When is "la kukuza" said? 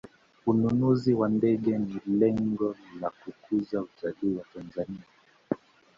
3.01-3.81